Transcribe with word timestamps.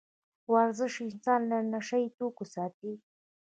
ورزش 0.53 0.93
انسان 1.07 1.41
له 1.51 1.57
نشه 1.71 1.97
يي 2.03 2.09
توکو 2.17 2.43
ساتي. 2.53 2.91